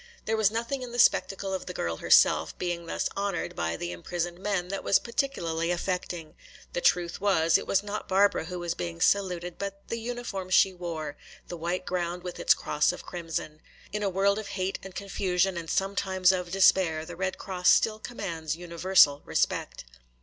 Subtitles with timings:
[0.25, 3.91] There was nothing in the spectacle of the girl herself being thus honored by the
[3.91, 6.33] imprisoned men that was particularly affecting.
[6.73, 10.73] The truth was it was not Barbara who was being saluted, but the uniform she
[10.73, 11.17] wore,
[11.49, 13.61] the white ground with its cross of crimson.
[13.93, 17.99] In a world of hate and confusion and sometimes of despair the Red Cross still
[17.99, 19.83] commands universal respect.